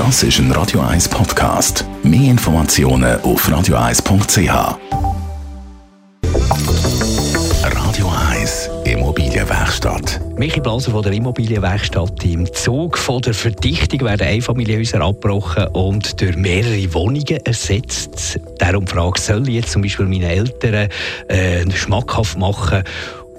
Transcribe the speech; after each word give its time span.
Das 0.00 0.22
ist 0.22 0.38
ein 0.38 0.50
Radio 0.52 0.80
1 0.80 1.10
Podcast. 1.10 1.84
Mehr 2.02 2.30
Informationen 2.30 3.20
auf 3.20 3.46
radio1.ch. 3.46 4.78
Radio 7.62 8.12
1 8.30 8.70
Immobilienwerkstatt. 8.86 10.18
Michi 10.38 10.60
Blaser 10.60 10.92
von 10.92 11.02
der 11.02 11.12
Immobilienwerkstatt. 11.12 12.24
Im 12.24 12.50
Zug 12.50 12.96
von 12.96 13.20
der 13.20 13.34
Verdichtung 13.34 14.00
werden 14.00 14.26
Einfamilienhäuser 14.26 15.02
abgebrochen 15.02 15.66
und 15.74 16.18
durch 16.18 16.34
mehrere 16.34 16.94
Wohnungen 16.94 17.44
ersetzt. 17.44 18.40
Darum 18.56 18.86
frage 18.86 19.20
soll 19.20 19.46
ich 19.50 19.56
jetzt 19.56 19.72
zum 19.72 19.82
Beispiel 19.82 20.06
meinen 20.06 20.30
Eltern 20.30 20.88
äh, 21.28 21.70
schmackhaft 21.72 22.38
machen 22.38 22.84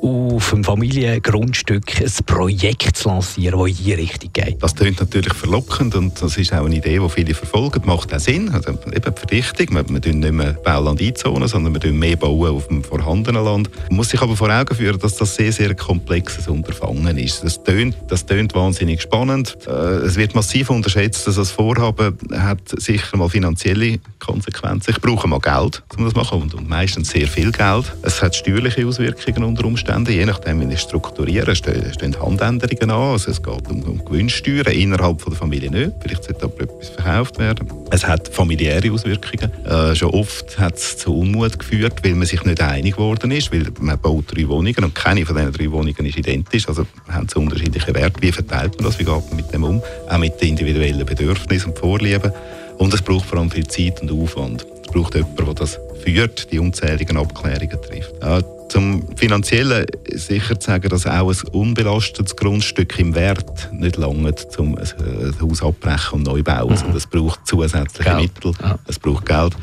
auf 0.01 0.53
einem 0.53 0.63
Familiengrundstück 0.63 2.01
ein 2.01 2.25
Projekt 2.25 2.97
zu 2.97 3.09
lancieren, 3.09 3.59
das 3.59 3.69
in 3.69 3.75
diese 3.77 3.97
Richtung 3.97 4.33
geht. 4.33 4.63
Das 4.63 4.75
klingt 4.75 4.99
natürlich 4.99 5.33
verlockend 5.33 5.95
und 5.95 6.19
das 6.21 6.37
ist 6.37 6.53
auch 6.53 6.65
eine 6.65 6.75
Idee, 6.75 6.99
die 6.99 7.09
viele 7.09 7.33
verfolgen. 7.33 7.83
Macht 7.85 8.13
auch 8.13 8.19
Sinn. 8.19 8.49
Also 8.49 8.71
eben 8.71 8.79
die 8.87 9.01
Verdichtung. 9.01 9.85
Wir, 9.89 10.01
tun 10.01 10.19
nicht 10.19 10.33
mehr 10.33 10.53
Bauland 10.53 11.01
einzonen, 11.01 11.47
sondern 11.47 11.73
wir 11.73 11.79
tun 11.79 11.97
mehr 11.97 12.15
bauen 12.15 12.49
auf 12.49 12.67
dem 12.67 12.83
vorhandenen 12.83 13.43
Land. 13.43 13.69
Man 13.89 13.97
muss 13.97 14.09
sich 14.09 14.21
aber 14.21 14.35
vor 14.35 14.49
Augen 14.49 14.75
führen, 14.75 14.99
dass 14.99 15.17
das 15.17 15.35
sehr, 15.35 15.51
sehr 15.51 15.75
komplexes 15.75 16.47
Unterfangen 16.47 17.17
ist. 17.17 17.43
Das 17.43 17.63
tönt, 17.63 17.95
das 18.07 18.25
tönt 18.25 18.55
wahnsinnig 18.55 19.01
spannend. 19.01 19.57
Äh, 19.67 19.71
es 19.71 20.15
wird 20.15 20.33
massiv 20.33 20.71
unterschätzt, 20.71 21.27
dass 21.27 21.35
das 21.35 21.51
Vorhaben 21.51 22.17
hat 22.33 22.61
sicher 22.77 23.17
mal 23.17 23.29
finanzielle 23.29 23.99
Konsequenzen. 24.19 24.91
Ich 24.91 25.01
brauche 25.01 25.27
mal 25.27 25.39
Geld, 25.39 25.83
um 25.95 26.05
das 26.05 26.13
zu 26.13 26.19
machen 26.19 26.51
und 26.55 26.67
meistens 26.67 27.09
sehr 27.09 27.27
viel 27.27 27.51
Geld. 27.51 27.93
Es 28.01 28.21
hat 28.21 28.35
steuerliche 28.35 28.85
Auswirkungen 28.87 29.43
unter 29.43 29.65
Umständen. 29.65 29.90
Umständen, 29.91 30.19
je 30.19 30.25
nachdem, 30.25 30.61
wie 30.61 30.73
ich 30.73 30.79
strukturiere, 30.79 31.55
stehen 31.55 32.15
Handänderungen 32.21 32.91
an. 32.91 33.11
Also 33.11 33.31
es 33.31 33.43
geht 33.43 33.69
um, 33.69 33.83
um 33.83 34.05
Gewinnsteuern 34.05 34.73
innerhalb 34.73 35.21
von 35.21 35.31
der 35.31 35.39
Familie 35.39 35.69
nicht. 35.69 35.91
Vielleicht 36.01 36.23
sollte 36.23 36.45
aber 36.45 36.61
etwas 36.61 36.89
verkauft 36.89 37.39
werden. 37.39 37.67
Es 37.89 38.07
hat 38.07 38.27
familiäre 38.29 38.91
Auswirkungen. 38.91 39.51
Äh, 39.65 39.95
schon 39.95 40.11
oft 40.11 40.57
hat 40.57 40.75
es 40.75 40.97
zu 40.97 41.17
Unmut 41.17 41.59
geführt, 41.59 42.03
weil 42.03 42.15
man 42.15 42.25
sich 42.25 42.43
nicht 42.43 42.61
einig 42.61 42.95
geworden 42.95 43.31
ist, 43.31 43.51
weil 43.51 43.65
man 43.79 43.99
baut 43.99 44.25
drei 44.35 44.47
Wohnungen 44.47 44.83
und 44.83 44.95
keine 44.95 45.25
von 45.25 45.35
diesen 45.35 45.51
drei 45.51 45.71
Wohnungen 45.71 46.05
ist 46.05 46.17
identisch. 46.17 46.67
Also 46.67 46.85
haben 47.09 47.27
sie 47.27 47.39
unterschiedliche 47.39 47.93
Werte. 47.93 48.21
Wie 48.21 48.31
verteilt 48.31 48.75
man 48.75 48.85
das? 48.85 48.99
Wie 48.99 49.03
geht 49.03 49.27
man 49.27 49.35
mit 49.35 49.51
dem 49.53 49.63
um? 49.63 49.81
Auch 50.09 50.17
mit 50.17 50.39
den 50.41 50.49
individuellen 50.49 51.05
Bedürfnissen 51.05 51.71
und 51.71 51.79
Vorlieben. 51.79 52.31
Und 52.77 52.93
es 52.93 53.01
braucht 53.01 53.25
vor 53.25 53.39
allem 53.39 53.51
viel 53.51 53.67
Zeit 53.67 54.01
und 54.01 54.11
Aufwand. 54.11 54.65
Es 54.85 54.91
braucht 54.91 55.15
jemanden, 55.15 55.45
der 55.45 55.53
das 55.53 55.79
führt, 56.03 56.51
die 56.51 56.59
unzähligen 56.59 57.17
Abklärungen 57.17 57.81
trifft. 57.81 58.13
Ja, 58.21 58.41
zum 58.71 59.03
Finanziellen 59.17 59.85
sicher 60.13 60.57
zu 60.57 60.67
sagen, 60.67 60.87
dass 60.87 61.05
auch 61.05 61.29
ein 61.29 61.47
unbelastetes 61.51 62.37
Grundstück 62.37 62.97
im 62.99 63.13
Wert 63.13 63.69
nicht 63.73 63.97
lange 63.97 64.33
um 64.57 64.77
ein 64.77 65.35
Haus 65.41 65.61
abbrechen 65.61 66.19
und 66.19 66.23
neu 66.23 66.41
bauen. 66.41 66.67
Mhm. 66.67 66.85
Also 66.85 66.97
es 66.97 67.05
braucht 67.05 67.45
zusätzliche 67.45 68.09
Geld. 68.09 68.21
Mittel, 68.21 68.53
ja. 68.61 68.79
es 68.87 68.97
braucht 68.97 69.25
Geld. 69.25 69.53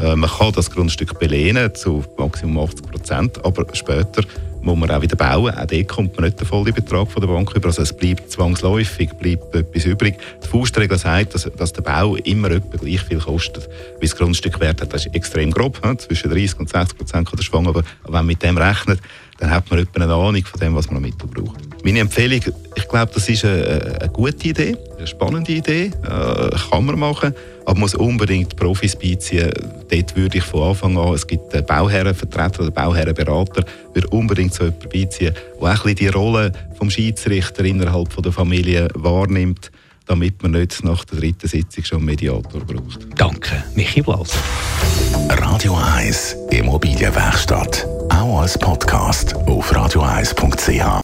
Äh, 0.00 0.16
man 0.16 0.30
kann 0.30 0.52
das 0.52 0.70
Grundstück 0.70 1.18
belehnen 1.18 1.74
zu 1.74 2.04
maximum 2.16 2.64
80 2.64 2.90
Prozent, 2.90 3.44
aber 3.44 3.66
später 3.74 4.22
muss 4.64 4.78
man 4.78 4.90
auch 4.90 5.02
wieder 5.02 5.16
bauen. 5.16 5.54
Auch 5.54 5.66
dort 5.66 5.88
kommt 5.88 6.16
man 6.16 6.24
nicht 6.24 6.40
den 6.40 6.46
vollen 6.46 6.72
Betrag 6.72 7.10
von 7.10 7.20
der 7.20 7.28
Bank 7.28 7.54
über. 7.54 7.66
Also 7.66 7.82
es 7.82 7.94
bleibt 7.94 8.30
zwangsläufig 8.30 9.10
bleibt 9.12 9.54
etwas 9.54 9.84
übrig. 9.84 10.18
Die 10.42 10.48
Faustregel 10.48 10.98
sagt, 10.98 11.34
dass, 11.34 11.48
dass 11.56 11.72
der 11.72 11.82
Bau 11.82 12.16
immer 12.16 12.50
etwa 12.50 12.78
gleich 12.78 13.02
viel 13.02 13.18
kostet, 13.18 13.68
wie 14.00 14.06
das 14.06 14.16
Grundstück 14.16 14.58
wert 14.60 14.80
hat. 14.80 14.92
Das 14.92 15.06
ist 15.06 15.14
extrem 15.14 15.50
grob. 15.50 15.80
Ja? 15.84 15.96
Zwischen 15.96 16.30
30 16.30 16.60
und 16.60 16.68
60 16.68 16.96
Prozent 16.96 17.28
kann 17.28 17.36
der 17.36 17.44
schwangen. 17.44 17.68
Aber 17.68 17.82
wenn 18.04 18.12
man 18.12 18.26
mit 18.26 18.42
dem 18.42 18.56
rechnet, 18.56 19.00
dann 19.38 19.50
hat 19.50 19.70
man 19.70 19.80
etwa 19.80 20.02
eine 20.02 20.12
Ahnung 20.12 20.44
von 20.44 20.60
dem, 20.60 20.74
was 20.74 20.86
man 20.86 20.96
an 20.96 21.02
Mittel 21.02 21.28
braucht. 21.28 21.73
Meine 21.84 22.00
Empfehlung, 22.00 22.40
ich 22.76 22.88
glaube, 22.88 23.12
das 23.12 23.28
ist 23.28 23.44
eine, 23.44 23.98
eine 24.00 24.08
gute 24.08 24.48
Idee, 24.48 24.74
eine 24.96 25.06
spannende 25.06 25.52
Idee, 25.52 25.90
äh, 26.02 26.56
kann 26.70 26.86
man 26.86 26.98
machen, 26.98 27.34
aber 27.66 27.74
man 27.74 27.80
muss 27.80 27.94
unbedingt 27.94 28.56
Profis 28.56 28.96
beiziehen. 28.96 29.52
Dort 29.90 30.16
würde 30.16 30.38
ich 30.38 30.44
von 30.44 30.70
Anfang 30.70 30.96
an, 30.96 31.12
es 31.12 31.26
gibt 31.26 31.50
Bauherrenvertreter 31.66 32.62
oder 32.62 32.70
Bauherrenberater, 32.70 33.66
würde 33.92 34.08
unbedingt 34.08 34.54
so 34.54 34.64
jemanden 34.64 34.88
beiziehen, 34.88 35.34
der 35.60 35.62
auch 35.62 35.68
ein 35.68 35.74
bisschen 35.74 35.96
die 35.96 36.08
Rolle 36.08 36.52
vom 36.78 36.88
Schiedsrichter 36.88 37.62
innerhalb 37.66 38.10
von 38.10 38.22
der 38.22 38.32
Familie 38.32 38.88
wahrnimmt, 38.94 39.70
damit 40.06 40.42
man 40.42 40.52
nicht 40.52 40.82
nach 40.84 41.04
der 41.04 41.18
dritten 41.18 41.48
Sitzung 41.48 41.84
schon 41.84 41.98
einen 41.98 42.06
Mediator 42.06 42.62
braucht. 42.62 43.06
Danke, 43.16 43.62
Michi 43.74 44.00
Blaus. 44.00 44.30
Radio 45.28 45.76
1 45.76 46.34
Immobilienwerkstatt, 46.50 47.86
auch 48.08 48.40
als 48.40 48.56
Podcast 48.56 49.34
auf 49.34 49.70
radio1.ch. 49.70 51.03